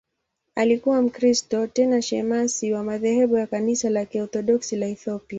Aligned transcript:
Alikuwa 0.55 1.01
Mkristo, 1.01 1.67
tena 1.67 2.01
shemasi 2.01 2.73
wa 2.73 2.83
madhehebu 2.83 3.37
ya 3.37 3.47
Kanisa 3.47 3.89
la 3.89 4.05
Kiorthodoksi 4.05 4.75
la 4.75 4.85
Ethiopia. 4.87 5.27